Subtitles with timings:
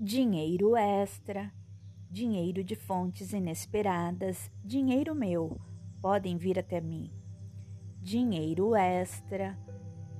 [0.00, 1.52] dinheiro extra,
[2.08, 5.60] dinheiro de fontes inesperadas, dinheiro meu,
[6.00, 7.10] podem vir até mim.
[8.00, 9.58] Dinheiro extra,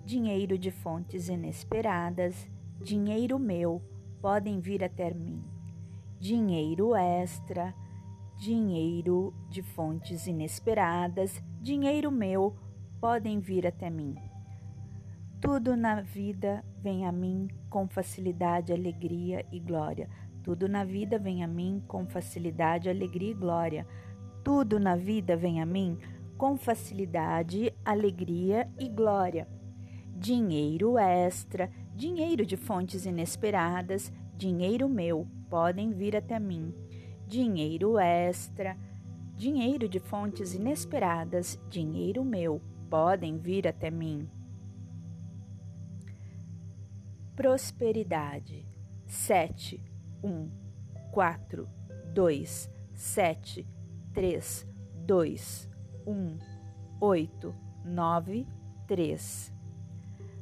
[0.05, 2.51] dinheiro de fontes inesperadas,
[2.83, 3.81] dinheiro meu,
[4.21, 5.45] podem vir até mim.
[6.19, 7.73] Dinheiro extra,
[8.37, 12.57] dinheiro de fontes inesperadas, dinheiro meu,
[13.01, 14.17] podem vir até mim.
[15.41, 20.09] Tudo na vida vem a mim com facilidade, alegria e glória.
[20.43, 23.87] Tudo na vida vem a mim com facilidade, alegria e glória.
[24.43, 25.99] Tudo na vida vem a mim
[26.37, 29.47] com facilidade, alegria e glória.
[30.17, 36.73] Dinheiro extra, dinheiro de fontes inesperadas, dinheiro meu, podem vir até mim.
[37.27, 38.77] Dinheiro extra,
[39.37, 44.29] dinheiro de fontes inesperadas, dinheiro meu, podem vir até mim
[47.39, 48.67] prosperidade.
[49.07, 49.81] sete,
[50.25, 50.51] um,
[51.13, 51.69] quatro,
[52.13, 53.65] dois, sete,
[54.13, 54.67] três,
[55.07, 55.71] dois,
[56.05, 56.37] um,
[57.01, 57.55] oito,
[57.85, 58.45] nove,
[58.89, 59.55] três,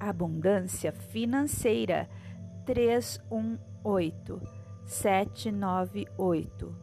[0.00, 2.08] abundância financeira.
[2.64, 4.40] 318
[4.84, 6.74] 798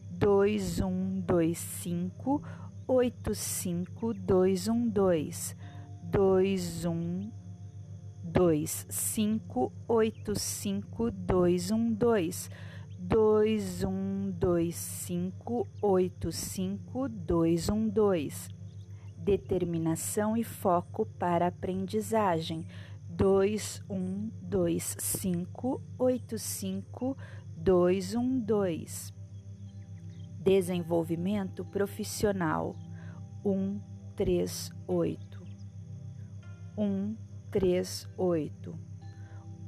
[0.10, 2.42] 2125
[2.88, 5.61] 85212
[6.12, 7.32] dois um
[8.22, 12.50] dois cinco oito cinco dois um dois.
[13.00, 18.50] dois um dois cinco oito cinco dois um dois.
[19.18, 22.68] Determinação e foco para aprendizagem.
[23.08, 27.18] dois um dois cinco oito cinco
[27.56, 29.14] dois um dois.
[30.38, 32.76] Desenvolvimento profissional.
[33.46, 33.80] Um
[34.14, 35.31] três oito
[36.78, 37.16] um
[37.50, 38.78] três oito.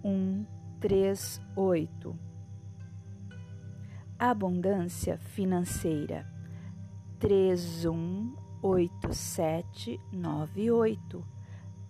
[0.03, 0.45] Um
[0.79, 2.17] três oito.
[4.17, 6.25] Abundância financeira.
[7.19, 11.25] Três um oito sete nove oito.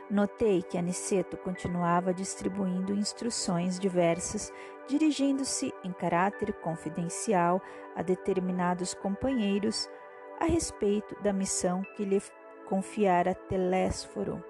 [0.08, 4.54] Notei que Aniceto continuava distribuindo instruções diversas,
[4.88, 7.60] dirigindo-se em caráter confidencial
[7.96, 9.90] a determinados companheiros
[10.40, 12.22] a respeito da missão que lhe
[12.70, 14.44] confiara Telésforo.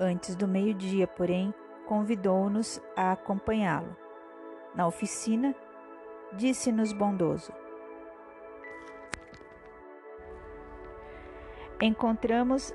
[0.00, 1.52] Antes do meio-dia, porém,
[1.86, 3.96] convidou-nos a acompanhá-lo.
[4.74, 5.54] Na oficina,
[6.32, 7.52] disse-nos bondoso:
[11.80, 12.74] Encontramos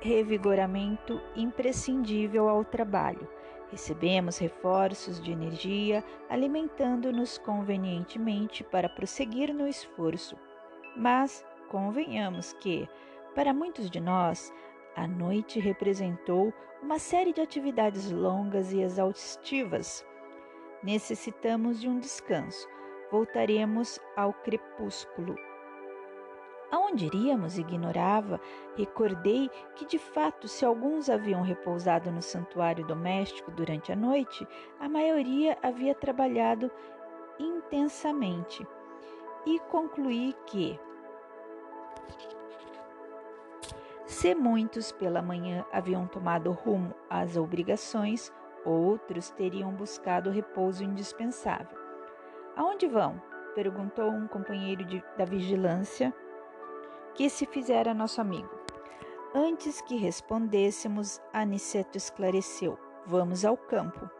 [0.00, 3.28] revigoramento imprescindível ao trabalho.
[3.70, 10.36] Recebemos reforços de energia, alimentando-nos convenientemente para prosseguir no esforço.
[10.96, 12.88] Mas convenhamos que,
[13.34, 14.52] para muitos de nós,
[14.96, 20.04] a noite representou uma série de atividades longas e exaustivas.
[20.82, 22.68] Necessitamos de um descanso.
[23.10, 25.34] Voltaremos ao crepúsculo.
[26.70, 27.58] Aonde iríamos?
[27.58, 28.40] Ignorava.
[28.76, 34.46] Recordei que, de fato, se alguns haviam repousado no santuário doméstico durante a noite,
[34.78, 36.70] a maioria havia trabalhado
[37.38, 38.66] intensamente.
[39.46, 40.78] E concluí que,
[44.18, 48.32] se muitos pela manhã haviam tomado rumo às obrigações,
[48.64, 51.78] outros teriam buscado o repouso indispensável.
[52.56, 53.22] Aonde vão?
[53.54, 56.12] perguntou um companheiro de, da vigilância
[57.14, 58.50] que se fizera nosso amigo.
[59.32, 64.10] Antes que respondêssemos, Aniceto esclareceu: Vamos ao campo.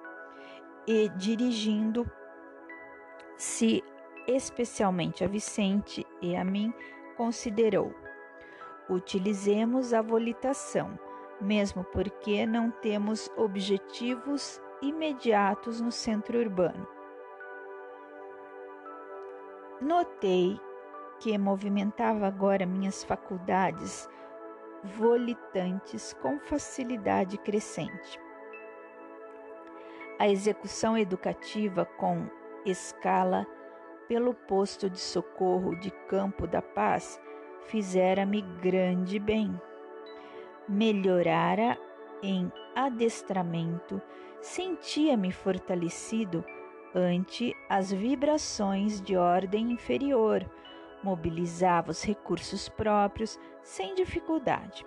[0.87, 3.83] E dirigindo-se
[4.29, 6.73] especialmente a Vicente e a mim,
[7.17, 7.93] considerou:
[8.89, 10.99] Utilizemos a volitação,
[11.41, 16.89] mesmo porque não temos objetivos imediatos no centro urbano.
[19.81, 20.59] Notei
[21.21, 24.09] que movimentava agora minhas faculdades
[24.83, 28.21] volitantes com facilidade crescente.
[30.19, 32.29] A execução educativa com
[32.65, 33.47] escala
[34.09, 37.21] pelo posto de socorro de Campo da Paz
[37.69, 39.59] fizera-me grande bem.
[40.69, 41.79] Melhorara
[42.23, 44.03] em adestramento,
[44.41, 46.45] sentia-me fortalecido
[46.95, 50.45] ante as vibrações de ordem inferior
[51.03, 54.85] mobilizava os recursos próprios sem dificuldade.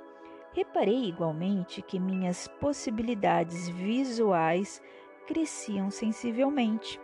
[0.53, 4.81] Reparei igualmente que minhas possibilidades visuais
[5.25, 6.99] cresciam sensivelmente.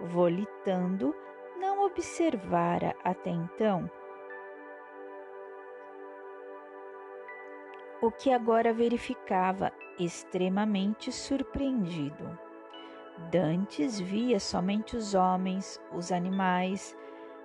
[0.00, 1.14] Volitando,
[1.58, 3.88] não observara até então
[8.00, 12.38] o que agora verificava extremamente surpreendido.
[13.30, 16.96] Dantes via somente os homens, os animais,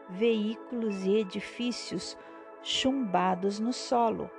[0.10, 2.18] veículos e edifícios
[2.64, 4.30] chumbados no solo.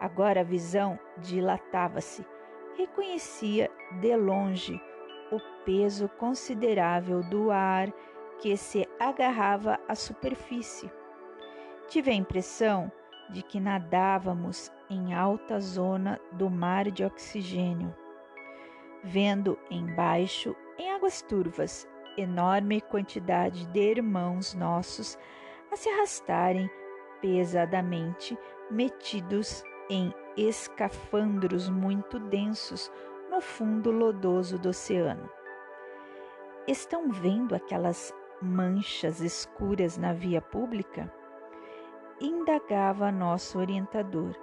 [0.00, 2.26] Agora a visão dilatava-se.
[2.76, 4.80] Reconhecia de longe
[5.30, 7.90] o peso considerável do ar
[8.38, 10.90] que se agarrava à superfície.
[11.88, 12.92] Tive a impressão
[13.30, 17.94] de que nadávamos em alta zona do mar de oxigênio,
[19.02, 25.18] vendo embaixo, em águas turvas, enorme quantidade de irmãos nossos
[25.70, 26.70] a se arrastarem
[27.20, 28.38] pesadamente,
[28.70, 32.90] metidos em escafandros muito densos
[33.30, 35.28] no fundo lodoso do oceano.
[36.66, 38.12] Estão vendo aquelas
[38.42, 41.12] manchas escuras na via pública?
[42.20, 44.34] Indagava nosso orientador,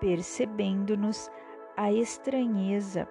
[0.00, 1.30] percebendo-nos
[1.76, 3.08] a estranheza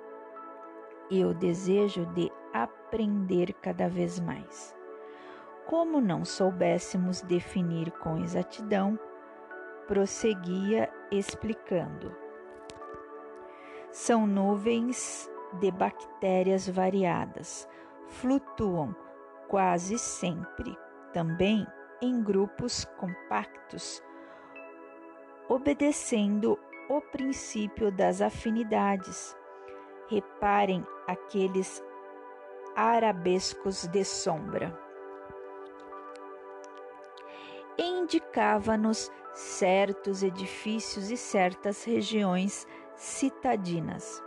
[1.10, 4.75] e o desejo de aprender cada vez mais.
[5.65, 8.98] Como não soubéssemos definir com exatidão,
[9.88, 12.15] prosseguia explicando.
[13.91, 15.29] São nuvens
[15.60, 17.67] de bactérias variadas,
[18.08, 18.96] flutuam
[19.48, 20.77] quase sempre,
[21.13, 21.65] também
[22.01, 24.03] em grupos compactos,
[25.50, 29.36] obedecendo o princípio das afinidades.
[30.10, 31.84] Reparem aqueles
[32.75, 34.77] arabescos de sombra.
[37.77, 42.65] Indicava-nos certos edifícios e certas regiões
[42.96, 44.24] citadinas.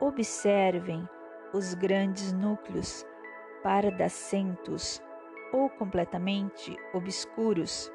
[0.00, 1.08] Observem
[1.52, 3.06] os grandes núcleos
[3.62, 5.00] pardacentos
[5.52, 7.92] ou completamente obscuros.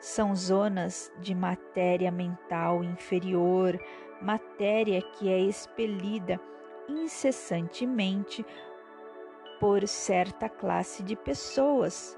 [0.00, 3.78] São zonas de matéria mental inferior,
[4.22, 6.40] matéria que é expelida
[6.88, 8.44] incessantemente
[9.58, 12.16] por certa classe de pessoas.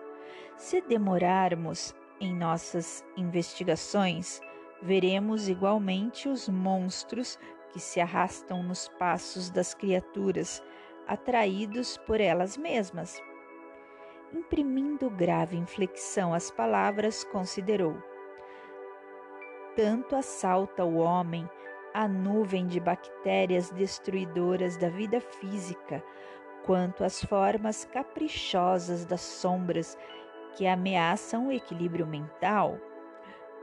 [0.57, 4.41] Se demorarmos em nossas investigações,
[4.83, 7.39] veremos igualmente os monstros
[7.73, 10.63] que se arrastam nos passos das criaturas,
[11.07, 13.21] atraídos por elas mesmas.
[14.33, 17.97] Imprimindo grave inflexão às palavras, considerou:
[19.75, 21.49] Tanto assalta o homem
[21.93, 26.03] a nuvem de bactérias destruidoras da vida física,
[26.65, 29.99] quanto as formas caprichosas das sombras
[30.55, 32.79] que ameaçam o equilíbrio mental.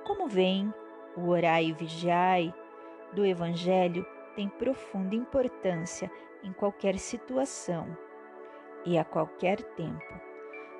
[0.06, 0.74] Como vem,
[1.16, 2.54] o orai e vigiai
[3.14, 4.06] do Evangelho
[4.36, 6.12] tem profunda importância
[6.44, 7.98] em qualquer situação
[8.86, 10.27] e a qualquer tempo.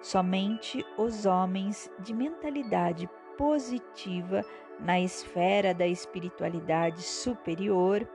[0.02, 4.44] Somente os homens de mentalidade positiva
[4.80, 8.08] na esfera da espiritualidade superior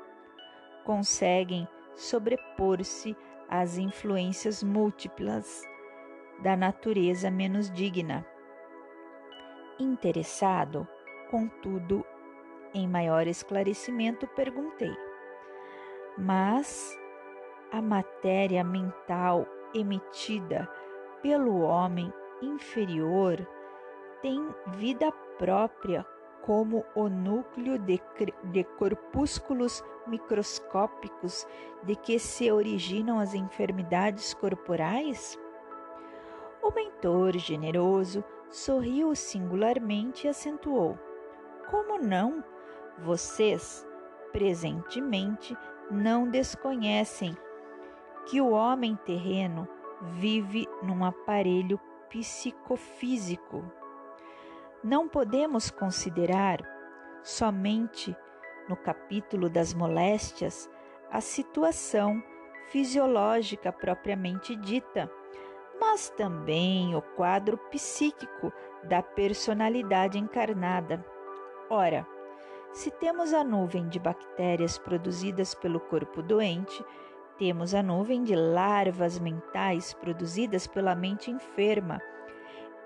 [0.84, 3.16] conseguem sobrepor-se
[3.48, 5.62] às influências múltiplas
[6.42, 8.26] da natureza menos digna.
[9.78, 10.86] Interessado,
[11.30, 12.04] contudo,
[12.74, 14.94] em maior esclarecimento, perguntei:
[16.16, 16.96] Mas
[17.70, 20.68] a matéria mental emitida
[21.22, 22.12] pelo homem
[22.42, 23.46] inferior
[24.20, 24.44] tem
[24.76, 26.04] vida própria
[26.42, 28.00] como o núcleo de,
[28.44, 31.46] de, corpúsculos microscópicos
[31.84, 35.38] de que se originam as enfermidades corporais?
[36.60, 40.98] O mentor generoso sorriu singularmente e acentuou:
[41.70, 42.44] Como não?
[42.98, 43.86] Vocês,
[44.32, 45.56] presentemente,
[45.90, 47.36] não desconhecem
[48.26, 49.68] que o homem terreno
[50.02, 51.78] vive num aparelho
[52.08, 53.64] psicofísico.
[54.82, 56.60] Não podemos considerar
[57.22, 58.16] somente
[58.68, 60.68] no capítulo das moléstias
[61.10, 62.22] a situação
[62.68, 65.10] fisiológica propriamente dita,
[65.80, 68.52] mas também o quadro psíquico
[68.84, 71.04] da personalidade encarnada.
[71.70, 72.06] Ora,
[72.72, 76.84] se temos a nuvem de bactérias produzidas pelo corpo doente,
[77.42, 82.00] temos a nuvem de larvas mentais produzidas pela mente enferma,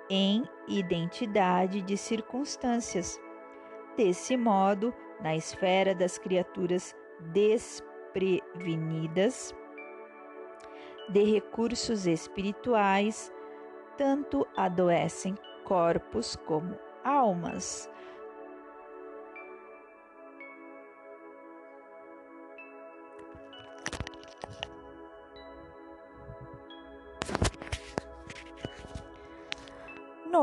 [0.09, 3.21] em identidade de circunstâncias.
[3.99, 9.55] Desse modo, na esfera das criaturas desprevenidas
[11.11, 13.31] de recursos espirituais,
[13.99, 17.91] tanto adoecem corpos como almas.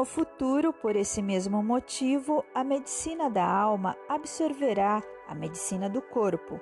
[0.03, 6.59] No futuro, por esse mesmo motivo, a medicina da alma absorverá a medicina do corpo.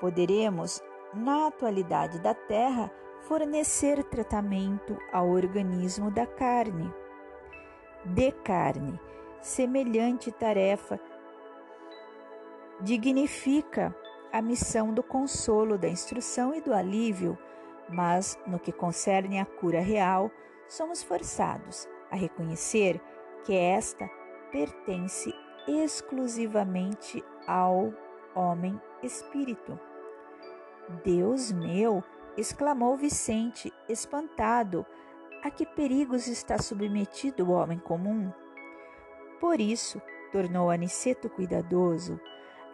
[0.00, 0.82] Poderemos,
[1.14, 6.92] na atualidade da Terra, fornecer tratamento ao organismo da carne.
[8.04, 8.98] De carne,
[9.40, 10.98] semelhante tarefa
[12.80, 13.94] dignifica
[14.32, 17.38] a missão do consolo, da instrução e do alívio,
[17.88, 20.32] mas no que concerne à cura real,
[20.66, 23.00] somos forçados a reconhecer
[23.44, 24.08] que esta
[24.50, 25.34] pertence
[25.66, 27.92] exclusivamente ao
[28.34, 29.78] homem espírito.
[31.04, 32.02] Deus meu!
[32.36, 34.84] exclamou Vicente, espantado.
[35.42, 38.32] A que perigos está submetido o homem comum?
[39.40, 40.00] Por isso,
[40.32, 42.20] tornou Aniceto cuidadoso,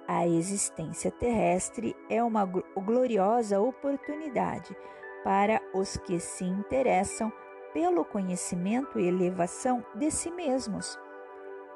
[0.07, 4.77] a existência terrestre é uma gloriosa oportunidade
[5.23, 7.33] para os que se interessam
[7.73, 10.99] pelo conhecimento e elevação de si mesmos.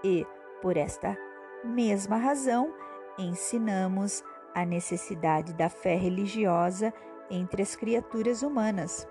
[0.05, 0.27] E,
[0.61, 1.17] por esta
[1.65, 2.73] mesma razão,
[3.19, 4.23] ensinamos
[4.55, 6.93] a necessidade da fé religiosa
[7.31, 9.09] entre as criaturas humanas.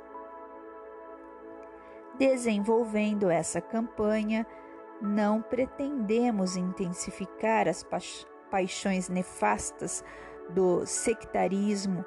[2.18, 4.48] Desenvolvendo essa campanha,
[5.02, 7.98] não pretendemos intensificar as pa
[8.50, 10.04] paixões nefastas
[10.50, 12.06] do sectarismo,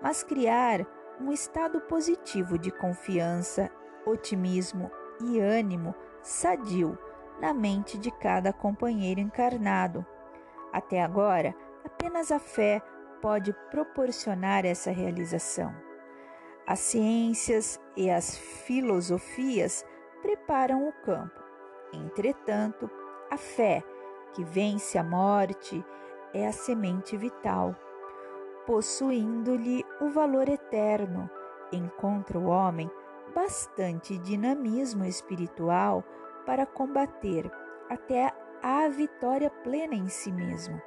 [0.00, 0.86] mas criar
[1.20, 3.70] um estado positivo de confiança
[4.08, 4.90] otimismo
[5.20, 6.98] e ânimo sadio
[7.40, 10.04] na mente de cada companheiro encarnado.
[10.72, 12.82] Até agora, apenas a fé
[13.20, 15.74] pode proporcionar essa realização.
[16.66, 19.84] As ciências e as filosofias
[20.20, 21.42] preparam o campo.
[21.92, 22.90] Entretanto,
[23.30, 23.82] a fé,
[24.34, 25.82] que vence a morte,
[26.34, 27.74] é a semente vital.
[28.66, 31.30] Possuindo-lhe o valor eterno,
[31.72, 32.90] encontra o homem
[33.38, 36.02] bastante dinamismo espiritual
[36.44, 37.48] para combater
[37.88, 40.82] até a vitória plena em si mesmo.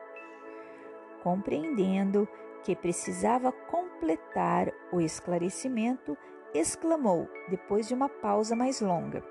[1.23, 2.27] Compreendendo
[2.61, 6.17] que precisava completar o esclarecimento,
[6.53, 9.23] exclamou, depois de uma pausa mais longa.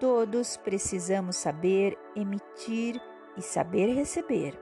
[0.00, 2.98] Todos precisamos saber emitir
[3.36, 4.58] e saber receber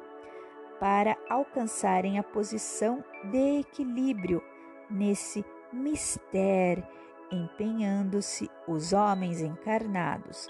[0.81, 4.43] para alcançarem a posição de equilíbrio
[4.91, 6.85] nesse mistério,
[7.31, 10.49] empenhando-se os homens encarnados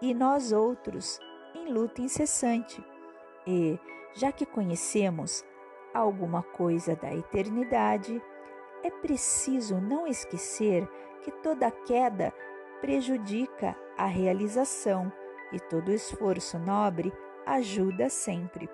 [0.00, 1.18] e nós outros
[1.54, 2.84] em luta incessante.
[3.46, 3.78] E,
[4.14, 5.44] já que conhecemos
[5.92, 8.20] alguma coisa da eternidade,
[8.82, 10.88] é preciso não esquecer
[11.22, 12.32] que toda queda
[12.80, 15.10] prejudica a realização
[15.52, 17.12] e todo esforço nobre
[17.46, 18.68] ajuda sempre.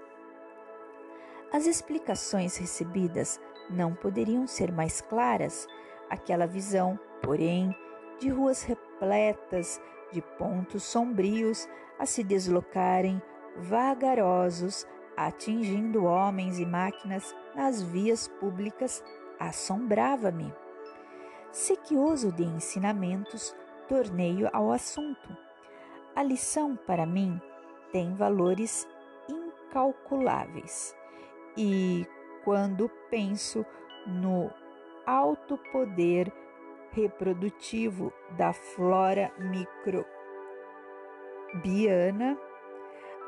[1.53, 5.67] As explicações recebidas não poderiam ser mais claras.
[6.09, 7.75] Aquela visão, porém,
[8.19, 9.81] de ruas repletas
[10.13, 13.23] de pontos sombrios a se deslocarem
[13.57, 19.05] vagarosos, atingindo homens e máquinas nas vias públicas,
[19.39, 20.53] assombrava-me.
[21.53, 23.55] Sequioso de ensinamentos,
[23.89, 25.37] tornei ao assunto.
[26.15, 27.41] A lição, para mim,
[27.93, 28.89] tem valores
[29.29, 30.95] incalculáveis.
[31.57, 32.07] E
[32.45, 33.67] quando penso
[34.07, 34.51] no
[35.07, 36.33] alto poder
[36.93, 42.37] reprodutivo da flora microbiana,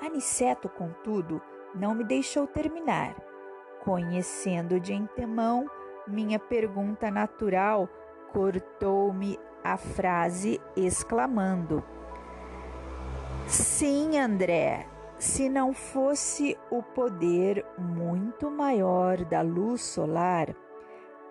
[0.02, 1.40] Aniceto, contudo,
[1.74, 3.14] não me deixou terminar.
[3.84, 5.70] Conhecendo de antemão
[6.08, 7.88] minha pergunta natural,
[8.32, 11.84] cortou-me a frase exclamando:
[13.46, 20.48] Sim, André, se não fosse o poder muito maior da luz solar,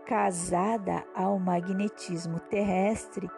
[0.06, 3.30] casada ao magnetismo terrestre,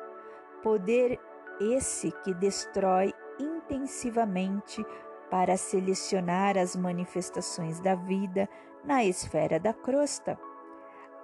[0.61, 1.19] poder
[1.59, 4.83] esse que destrói intensivamente
[5.29, 8.47] para selecionar as manifestações da vida
[8.83, 10.37] na esfera da crosta.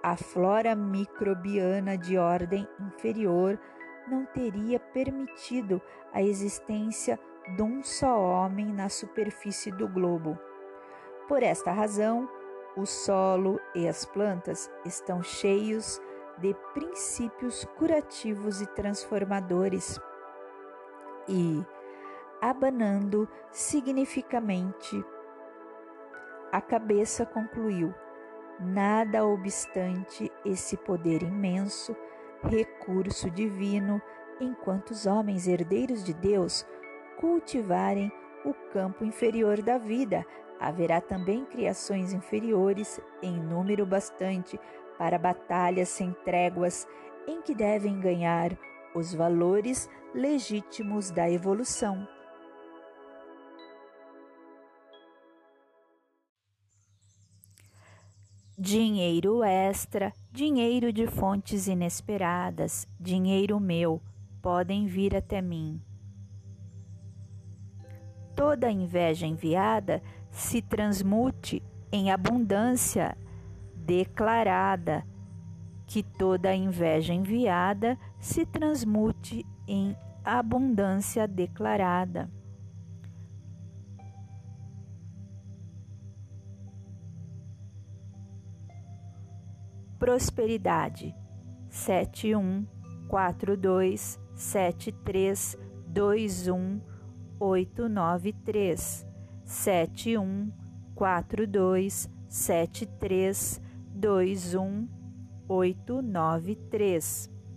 [0.01, 3.59] A flora microbiana de ordem inferior
[4.07, 5.81] não teria permitido
[6.13, 7.19] a existência
[7.55, 10.37] de um só homem na superfície do globo.
[11.27, 12.29] Por esta razão,
[12.75, 16.01] o solo e as plantas estão cheios
[16.37, 19.99] de princípios curativos e transformadores.
[21.27, 21.63] E,
[22.41, 25.03] abanando significamente,
[26.51, 27.93] a cabeça concluiu:
[28.59, 31.95] nada obstante esse poder imenso,
[32.43, 34.01] recurso divino,
[34.39, 36.65] enquanto os homens herdeiros de Deus
[37.19, 38.11] cultivarem
[38.45, 40.25] o campo inferior da vida,
[40.59, 44.59] haverá também criações inferiores em número bastante
[44.97, 46.87] para batalhas sem tréguas
[47.27, 48.57] em que devem ganhar
[48.93, 52.07] os valores legítimos da evolução.
[58.57, 64.01] Dinheiro extra, dinheiro de fontes inesperadas, dinheiro meu,
[64.41, 65.81] podem vir até mim.
[68.35, 73.17] Toda inveja enviada se transmute em abundância
[73.75, 75.05] declarada,
[75.85, 82.29] que toda inveja enviada se transmute em abundância declarada.
[89.97, 91.15] Prosperidade
[99.49, 100.53] 71
[100.95, 103.61] 42 73
[103.95, 104.59] 21 893 71 42
[105.47, 107.49] 73 21 893.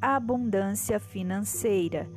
[0.00, 2.08] Abundância financeira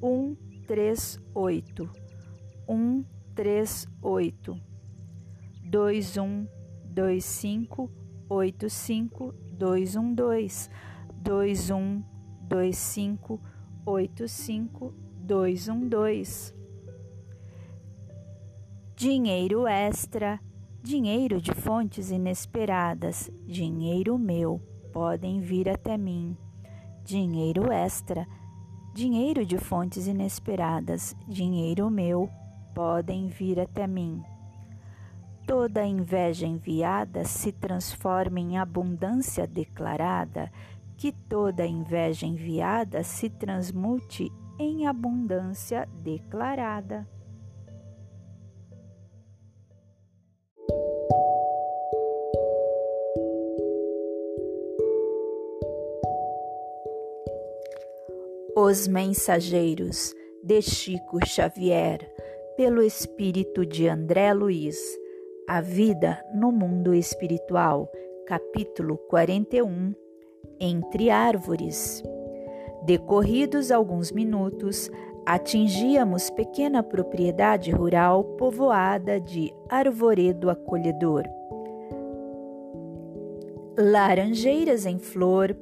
[0.00, 1.88] 138
[2.66, 4.60] 138
[5.64, 6.48] 21
[6.92, 7.88] 25
[8.28, 10.68] 85 212
[11.24, 12.02] 21
[12.50, 13.40] 25
[13.86, 16.54] 85 212
[18.96, 20.40] Dinheiro extra,
[20.82, 24.60] dinheiro de fontes inesperadas, dinheiro meu,
[24.92, 26.36] podem vir até mim.
[27.04, 28.26] Dinheiro extra,
[28.92, 32.28] dinheiro de fontes inesperadas, dinheiro meu,
[32.74, 34.22] podem vir até mim.
[35.46, 40.50] Toda inveja enviada se transforma em abundância declarada,
[40.96, 47.06] que toda inveja enviada se transmute em abundância declarada.
[58.54, 62.06] Os Mensageiros, de Chico Xavier,
[62.56, 64.76] pelo espírito de André Luiz.
[65.48, 67.90] A vida no mundo espiritual,
[68.26, 69.94] capítulo 41.
[70.60, 72.02] Entre árvores.
[72.84, 74.90] Decorridos alguns minutos,
[75.26, 81.24] atingíamos pequena propriedade rural povoada de arvoredo acolhedor.
[83.76, 85.56] Laranjeiras em flor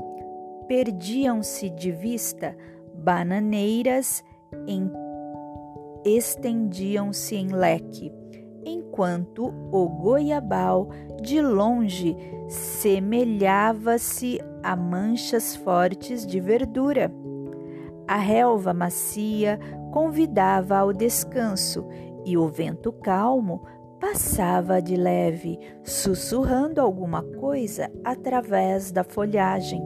[0.68, 2.56] perdiam-se de vista
[2.94, 4.22] bananeiras
[6.04, 8.12] estendiam-se em leque,
[8.64, 10.88] enquanto o goiabal
[11.20, 12.16] de longe
[12.48, 17.12] semelhava-se a manchas fortes de verdura.
[18.06, 19.58] A relva macia
[19.92, 21.86] convidava ao descanso
[22.24, 23.62] e o vento calmo
[24.00, 29.82] passava de leve, sussurrando alguma coisa através da folhagem.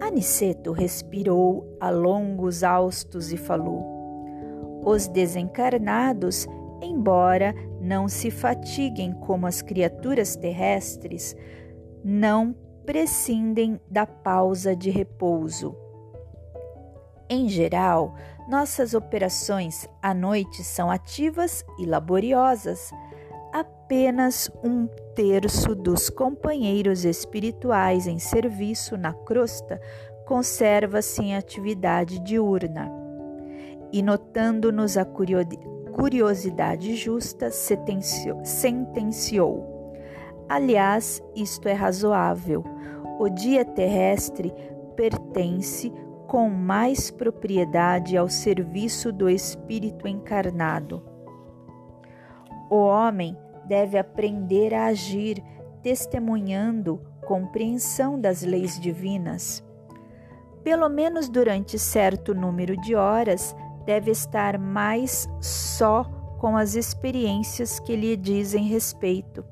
[0.00, 3.84] Aniceto respirou a longos austos e falou:
[4.84, 6.46] Os desencarnados,
[6.82, 11.36] embora não se fatiguem como as criaturas terrestres,
[12.04, 15.76] não prescindem da pausa de repouso.
[17.28, 18.14] Em geral,
[18.48, 22.90] nossas operações à noite são ativas e laboriosas.
[23.52, 29.78] Apenas um terço dos companheiros espirituais em serviço na crosta
[30.26, 32.90] conserva-se em atividade diurna.
[33.92, 35.04] E notando-nos a
[35.98, 38.40] curiosidade justa, sentenciou:
[40.48, 42.64] Aliás, isto é razoável.
[43.18, 44.54] O dia terrestre
[44.94, 45.92] pertence
[46.28, 51.02] com mais propriedade ao serviço do espírito encarnado.
[52.70, 55.42] O homem deve aprender a agir
[55.82, 59.64] testemunhando compreensão das leis divinas.
[60.62, 63.56] Pelo menos durante certo número de horas,
[63.88, 66.04] deve estar mais só
[66.36, 69.42] com as experiências que lhe dizem respeito.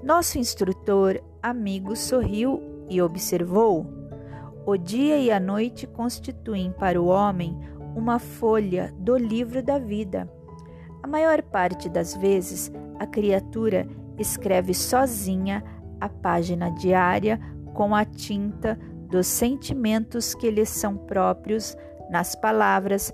[0.00, 3.84] Nosso instrutor amigo sorriu e observou:
[4.64, 7.58] o dia e a noite constituem para o homem
[7.96, 10.30] uma folha do livro da vida.
[11.02, 13.84] A maior parte das vezes, a criatura
[14.16, 15.64] escreve sozinha
[16.00, 17.40] a página diária
[17.74, 21.76] com a tinta dos sentimentos que lhe são próprios
[22.12, 23.12] nas palavras,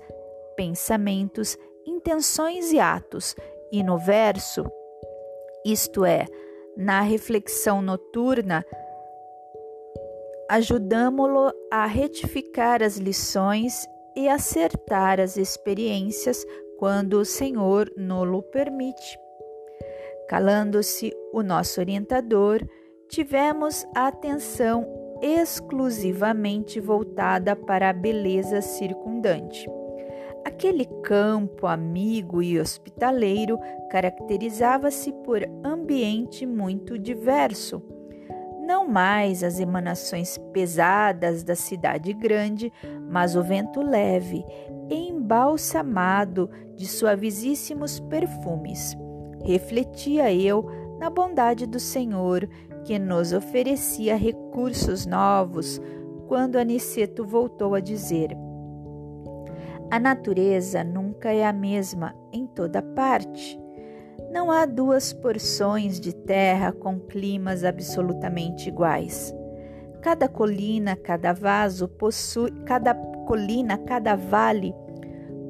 [0.57, 3.33] pensamentos, intenções e atos,
[3.71, 4.65] e no verso,
[5.65, 6.25] isto é,
[6.75, 8.65] na reflexão noturna,
[10.49, 16.45] ajudamo-lo a retificar as lições e acertar as experiências
[16.77, 19.19] quando o Senhor nolo permite.
[20.27, 22.59] Calando-se o nosso orientador,
[23.09, 24.85] tivemos a atenção
[25.21, 29.67] exclusivamente voltada para a beleza circundante.
[30.47, 33.59] Aquele campo amigo e hospitaleiro
[33.91, 37.83] caracterizava-se por ambiente muito diverso.
[38.65, 42.71] Não mais as emanações pesadas da cidade grande,
[43.09, 44.41] mas o vento leve,
[44.89, 48.95] embalsamado de suavíssimos perfumes
[49.43, 50.65] refletia eu
[50.97, 52.47] na bondade do Senhor,
[52.85, 55.81] que nos oferecia recursos novos,
[56.27, 58.29] quando Aniceto voltou a dizer:
[59.89, 63.57] A natureza nunca é a mesma em toda parte.
[64.31, 69.33] Não há duas porções de terra com climas absolutamente iguais.
[70.01, 74.75] Cada colina, cada vaso possui, cada colina, cada vale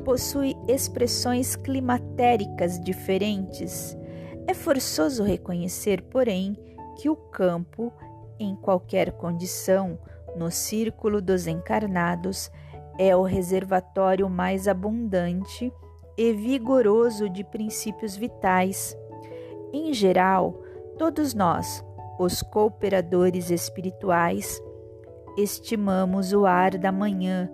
[0.05, 3.97] possui expressões climatéricas diferentes.
[4.45, 6.55] É forçoso reconhecer, porém,
[6.95, 7.91] que o campo,
[8.39, 9.99] em qualquer condição,
[10.35, 12.51] no círculo dos encarnados,
[12.97, 15.71] é o reservatório mais abundante
[16.17, 18.97] e vigoroso de princípios vitais.
[19.71, 20.61] Em geral,
[20.97, 21.83] todos nós,
[22.17, 24.61] os cooperadores espirituais,
[25.37, 27.49] estimamos o ar da manhã,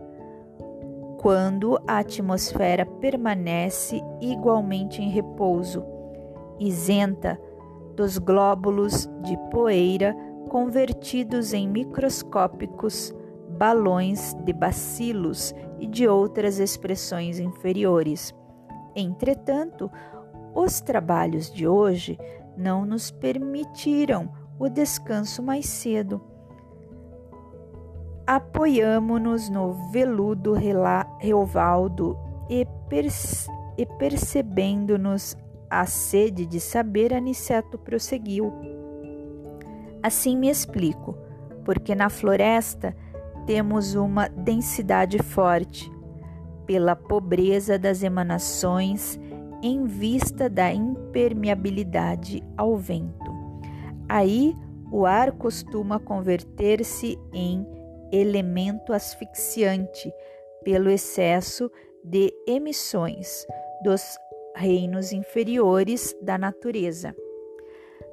[1.19, 5.83] quando a atmosfera permanece igualmente em repouso,
[6.59, 7.39] isenta
[7.95, 10.15] dos glóbulos de poeira
[10.49, 13.13] convertidos em microscópicos
[13.53, 18.33] balões de bacilos e de outras expressões inferiores.
[18.95, 19.89] Entretanto,
[20.53, 22.17] os trabalhos de hoje
[22.57, 26.21] não nos permitiram o descanso mais cedo.
[28.25, 30.53] Apoiamo-nos no veludo
[31.19, 32.17] relvaldo
[32.49, 35.35] e, perce e percebendo-nos
[35.69, 38.53] a sede de saber, Aniceto prosseguiu.
[40.03, 41.17] Assim me explico,
[41.65, 42.95] porque na floresta
[43.45, 45.91] temos uma densidade forte,
[46.65, 49.19] pela pobreza das emanações
[49.61, 53.31] em vista da impermeabilidade ao vento.
[54.07, 54.55] Aí
[54.91, 57.65] o ar costuma converter-se em
[58.11, 60.13] elemento asfixiante
[60.63, 61.71] pelo excesso
[62.03, 63.45] de emissões
[63.83, 64.17] dos
[64.55, 67.15] reinos inferiores da natureza.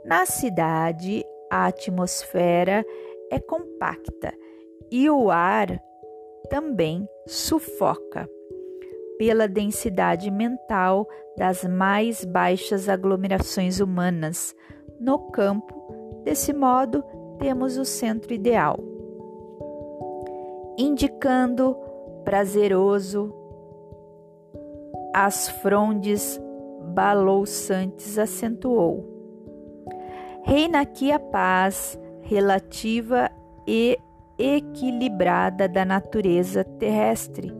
[0.05, 2.85] Na cidade, a atmosfera
[3.31, 4.33] é compacta
[4.91, 5.81] e o ar
[6.49, 8.29] também sufoca
[9.19, 14.55] pela densidade mental das mais baixas aglomerações humanas.
[14.99, 15.75] No campo,
[16.25, 17.05] desse modo,
[17.39, 18.79] temos o centro ideal,
[20.79, 21.77] indicando
[22.25, 23.35] prazeroso
[25.15, 26.41] as frondes
[26.95, 29.05] balouçantes, acentuou.
[30.43, 33.31] Reina aqui a paz relativa
[33.67, 33.99] e
[34.41, 37.53] equilibrada da natureza terrestre,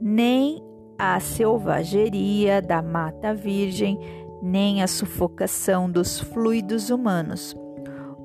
[0.00, 0.62] nem
[0.98, 3.98] a selvageria da mata virgem,
[4.40, 7.54] nem a sufocação dos fluidos humanos.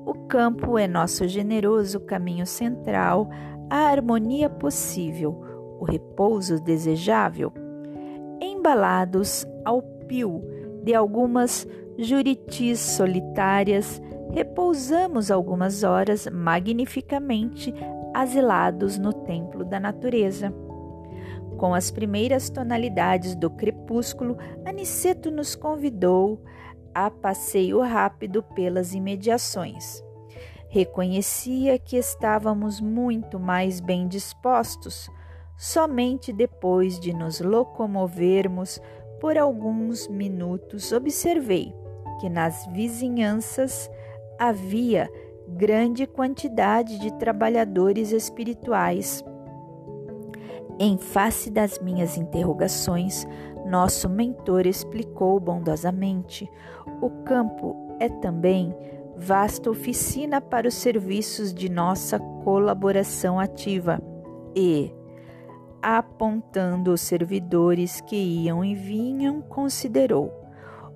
[0.06, 3.28] O campo é nosso generoso caminho central,
[3.68, 5.40] a harmonia possível,
[5.80, 7.52] o repouso desejável.
[8.40, 10.42] Embalados ao pio
[10.84, 11.66] de algumas
[11.98, 14.00] juritis solitárias,
[14.32, 17.72] repousamos algumas horas magnificamente
[18.14, 20.52] asilados no templo da natureza.
[21.58, 26.42] Com as primeiras tonalidades do crepúsculo, Aniceto nos convidou
[26.94, 30.02] a passeio rápido pelas imediações.
[30.68, 35.08] Reconhecia que estávamos muito mais bem dispostos.
[35.56, 38.80] Somente depois de nos locomovermos
[39.20, 41.72] por alguns minutos, observei
[42.18, 43.88] que nas vizinhanças
[44.38, 45.10] havia
[45.48, 49.24] grande quantidade de trabalhadores espirituais.
[50.78, 53.26] Em face das minhas interrogações,
[53.66, 56.50] nosso mentor explicou bondosamente:
[57.00, 58.74] o campo é também
[59.16, 64.00] vasta oficina para os serviços de nossa colaboração ativa
[64.56, 64.92] e,
[65.80, 70.32] apontando os servidores que iam e vinham, considerou: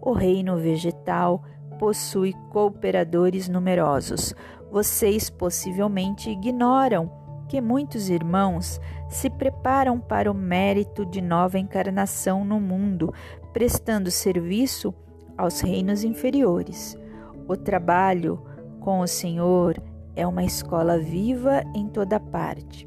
[0.01, 1.43] o reino vegetal
[1.79, 4.35] possui cooperadores numerosos.
[4.71, 7.11] Vocês possivelmente ignoram
[7.49, 13.13] que muitos irmãos se preparam para o mérito de nova encarnação no mundo,
[13.53, 14.95] prestando serviço
[15.37, 16.97] aos reinos inferiores.
[17.49, 18.43] O trabalho
[18.81, 19.81] com o Senhor
[20.17, 22.87] é uma escola viva em toda parte.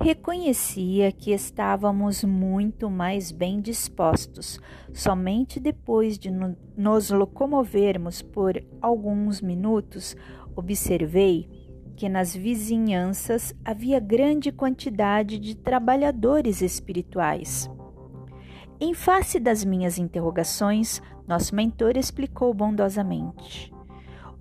[0.00, 4.60] Reconhecia que estávamos muito mais bem dispostos.
[4.92, 6.30] Somente depois de
[6.76, 10.16] nos locomovermos por alguns minutos,
[10.54, 11.48] observei
[11.96, 17.68] que nas vizinhanças havia grande quantidade de trabalhadores espirituais.
[18.80, 23.74] Em face das minhas interrogações, nosso mentor explicou bondosamente.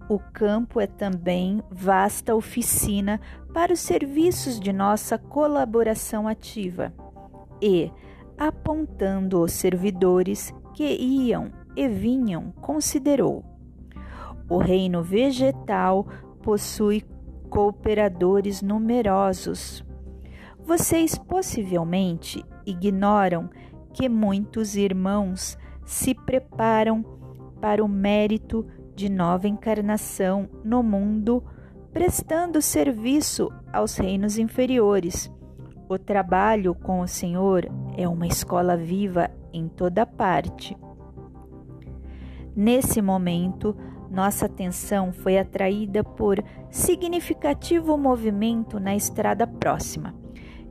[0.07, 3.19] O campo é também vasta oficina
[3.57, 6.93] para os serviços de nossa colaboração ativa
[7.59, 7.91] e,
[8.37, 13.43] apontando os servidores que iam e vinham, considerou.
[14.47, 16.05] O reino vegetal
[16.43, 17.03] possui
[17.49, 19.83] cooperadores numerosos.
[20.63, 23.49] Vocês possivelmente ignoram
[23.91, 27.01] que muitos irmãos se preparam
[27.59, 31.43] para o mérito de nova encarnação no mundo,
[31.91, 35.31] prestando serviço aos reinos inferiores.
[35.89, 37.67] O trabalho com o Senhor
[37.97, 40.77] é uma escola viva em toda parte.
[42.55, 43.75] Nesse momento,
[44.09, 50.15] nossa atenção foi atraída por significativo movimento na estrada próxima.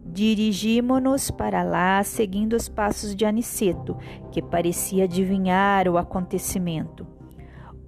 [0.05, 3.97] Dirigimo-nos para lá seguindo os passos de Aniceto,
[4.33, 7.07] que parecia adivinhar o acontecimento.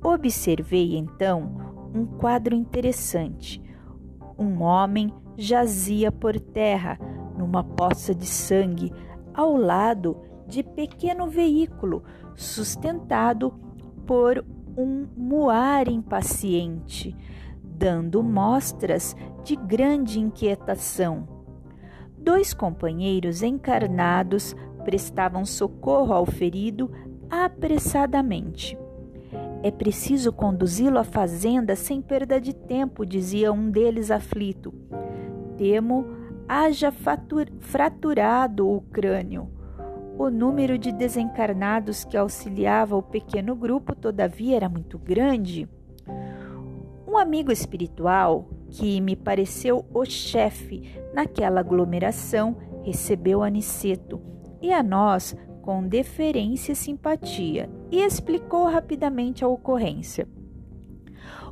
[0.02, 3.62] Observei então um quadro interessante.
[4.38, 6.98] Um homem jazia por terra
[7.36, 8.92] numa poça de sangue
[9.32, 10.16] ao lado
[10.46, 12.02] de pequeno veículo
[12.34, 13.52] sustentado
[14.06, 14.44] por
[14.76, 17.16] um muar impaciente,
[17.62, 19.14] dando mostras
[19.44, 21.28] de grande inquietação.
[22.16, 26.90] Dois companheiros encarnados prestavam socorro ao ferido
[27.30, 28.78] apressadamente.
[29.62, 34.72] É preciso conduzi-lo à fazenda sem perda de tempo, dizia um deles aflito.
[35.56, 36.06] Temo
[36.48, 36.92] haja
[37.60, 39.50] fraturado o crânio.
[40.16, 45.68] O número de desencarnados que auxiliava o pequeno grupo, todavia, era muito grande.
[47.06, 54.20] Um amigo espiritual, que me pareceu o chefe naquela aglomeração, recebeu Aniceto
[54.60, 55.36] e a nós
[55.68, 60.26] com deferência e simpatia e explicou rapidamente a ocorrência.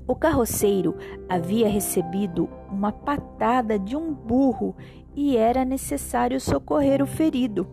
[0.09, 0.97] O carroceiro
[1.29, 4.75] havia recebido uma patada de um burro
[5.15, 7.69] e era necessário socorrer o ferido.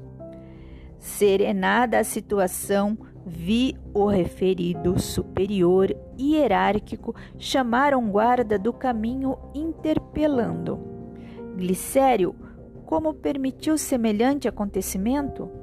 [0.99, 10.77] Serenada a situação, vi o referido superior hierárquico chamar um guarda do caminho interpelando.
[11.55, 12.35] Glicério,
[12.85, 15.62] como permitiu semelhante acontecimento?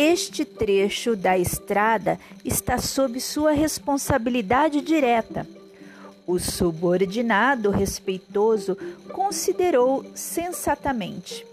[0.00, 5.44] Este trecho da estrada está sob sua responsabilidade direta.
[6.24, 8.78] O subordinado respeitoso
[9.12, 11.44] considerou sensatamente: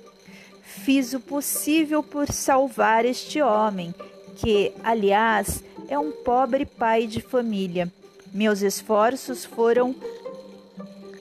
[0.62, 3.96] Fiz o possível por salvar este homem,
[4.36, 7.92] que, aliás, é um pobre pai de família.
[8.32, 9.96] Meus esforços foram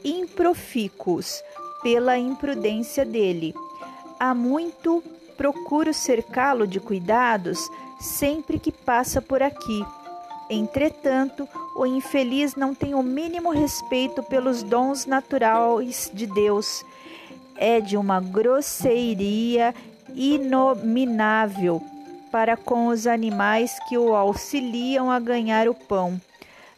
[0.05, 1.43] improfícuos
[1.83, 3.55] pela imprudência dele.
[4.21, 5.03] Há muito
[5.37, 7.69] procuro cercá-lo de cuidados
[8.01, 9.85] sempre que passa por aqui.
[10.49, 16.85] Entretanto, o infeliz não tem o mínimo respeito pelos dons naturais de Deus.
[17.57, 19.75] É de uma grosseiria
[20.15, 21.83] inominável
[22.31, 26.21] para com os animais que o auxiliam a ganhar o pão.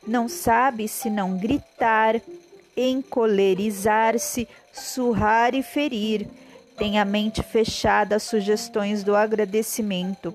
[0.07, 2.21] Não sabe se não gritar,
[2.77, 6.29] encolerizar-se, surrar e ferir
[6.77, 10.35] tem a mente fechada às sugestões do agradecimento.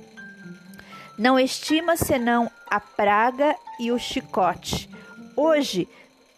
[1.18, 4.89] Não estima senão a praga e o chicote.
[5.36, 5.88] Hoje,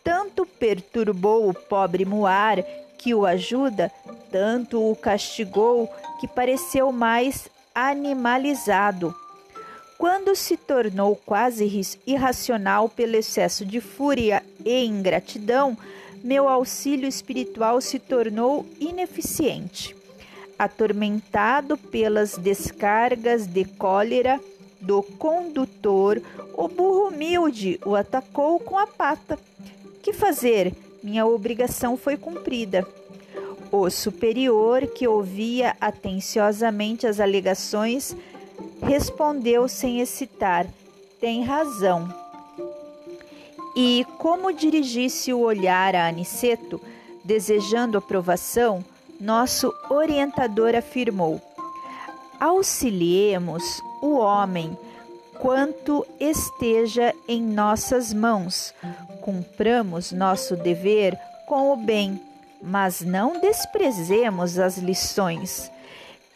[0.03, 2.57] tanto perturbou o pobre Muar
[2.97, 3.91] que o ajuda,
[4.31, 5.89] tanto o castigou
[6.19, 9.15] que pareceu mais animalizado.
[9.97, 15.77] Quando se tornou quase irracional pelo excesso de fúria e ingratidão,
[16.23, 19.93] meu auxílio espiritual se tornou ineficiente.
[20.57, 24.39] Atormentado pelas descargas de cólera
[24.79, 26.21] do condutor,
[26.53, 29.37] o burro humilde o atacou com a pata.
[30.01, 30.73] Que fazer?
[31.03, 32.87] Minha obrigação foi cumprida.
[33.69, 38.15] O superior, que ouvia atenciosamente as alegações,
[38.81, 40.67] respondeu sem hesitar:
[41.19, 42.22] Tem razão
[43.75, 46.79] e, como dirigisse o olhar a Aniceto,
[47.23, 48.83] desejando aprovação,
[49.19, 51.41] nosso orientador afirmou:
[52.39, 54.77] Auxiliemos o homem
[55.39, 58.73] quanto esteja em nossas mãos.
[59.21, 61.17] Cumpramos nosso dever
[61.47, 62.19] com o bem,
[62.61, 65.71] mas não desprezemos as lições.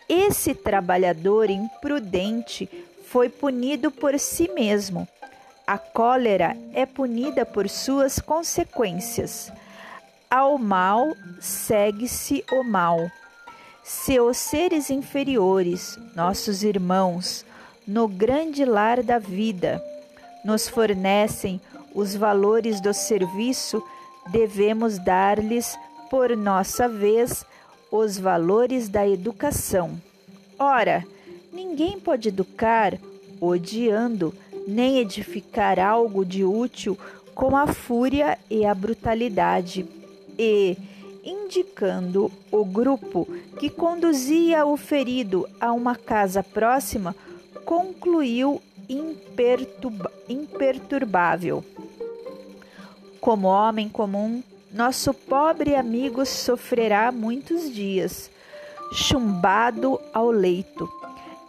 [0.09, 2.69] Esse trabalhador imprudente
[3.05, 5.07] foi punido por si mesmo
[5.67, 9.51] a cólera é punida por suas consequências.
[10.29, 13.11] Ao mal segue-se o mal.
[13.83, 17.45] Se os seres inferiores, nossos irmãos,
[17.85, 19.83] no grande lar da vida,
[20.43, 21.59] nos fornecem
[21.93, 23.83] os valores do serviço,
[24.27, 25.77] devemos dar-lhes,
[26.09, 27.45] por nossa vez,
[27.91, 30.01] os valores da educação.
[30.57, 31.05] Ora,
[31.51, 32.97] ninguém pode educar
[33.39, 34.33] odiando,
[34.67, 36.97] nem edificar algo de útil
[37.33, 39.85] com a fúria e a brutalidade.
[40.37, 40.77] E,
[41.23, 43.25] indicando o grupo
[43.59, 47.15] que conduzia o ferido a uma casa próxima,
[47.63, 48.61] concluiu
[50.29, 51.63] imperturbável.
[53.19, 58.29] Como homem comum, nosso pobre amigo sofrerá muitos dias,
[58.93, 60.96] chumbado ao leito.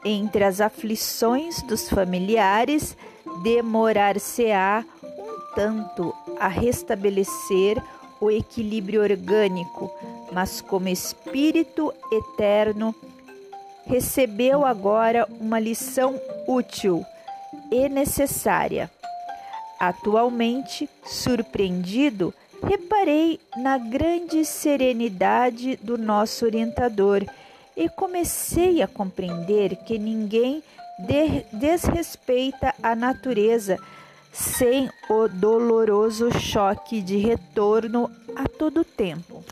[0.05, 2.97] Entre as aflições dos familiares,
[3.43, 7.83] demorar-se-á um tanto a restabelecer
[8.21, 9.91] o equilíbrio orgânico,
[10.33, 12.95] mas como espírito eterno,
[13.87, 17.05] recebeu agora uma lição útil
[17.71, 18.91] e necessária.
[19.79, 27.25] Atualmente, surpreendido, reparei na grande serenidade do nosso orientador
[27.79, 30.64] e comecei a compreender que ninguém
[31.53, 33.79] desrespeita a natureza
[34.33, 39.45] sem o doloroso choque de retorno a todo tempo.